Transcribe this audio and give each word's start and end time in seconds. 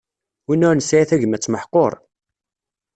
Win 0.47 0.65
ur 0.67 0.75
nesɛi 0.75 1.05
tagmat 1.09 1.49
meḥqur. 1.51 1.93